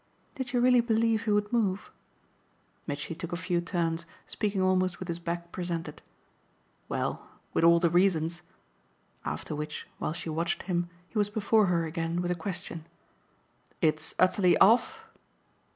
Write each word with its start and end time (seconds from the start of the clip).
"Did 0.33 0.51
you 0.51 0.59
really 0.59 0.81
believe 0.81 1.25
he 1.25 1.29
would 1.31 1.53
move?" 1.53 1.91
Mitchy 2.87 3.13
took 3.13 3.31
a 3.31 3.35
few 3.37 3.61
turns, 3.61 4.07
speaking 4.25 4.59
almost 4.59 4.97
with 4.97 5.07
his 5.07 5.19
back 5.19 5.51
presented. 5.51 6.01
"Well, 6.89 7.27
with 7.53 7.63
all 7.63 7.79
the 7.79 7.91
reasons!" 7.91 8.41
After 9.35 9.55
which, 9.55 9.85
while 9.99 10.13
she 10.13 10.27
watched 10.29 10.63
him, 10.63 10.89
he 11.07 11.19
was 11.19 11.29
before 11.29 11.67
her 11.67 11.85
again 11.85 12.19
with 12.19 12.31
a 12.31 12.33
question. 12.33 12.87
"It's 13.79 14.15
utterly 14.17 14.57
off?" 14.57 15.03